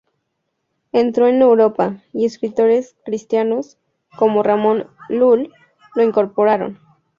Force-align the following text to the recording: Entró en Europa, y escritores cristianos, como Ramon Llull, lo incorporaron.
Entró 0.93 1.27
en 1.27 1.43
Europa, 1.43 2.01
y 2.11 2.25
escritores 2.25 2.95
cristianos, 3.05 3.77
como 4.17 4.41
Ramon 4.41 4.87
Llull, 5.09 5.53
lo 5.93 6.01
incorporaron. 6.03 6.79